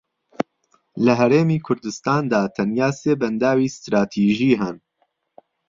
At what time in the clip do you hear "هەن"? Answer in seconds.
4.61-4.77